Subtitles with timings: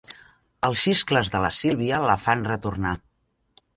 [0.69, 2.95] Els xiscles de la Sílvia la fan retornar.